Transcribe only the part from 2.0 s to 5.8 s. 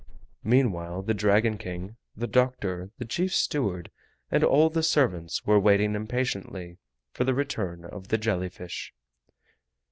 the doctor, the chief steward, and all the servants were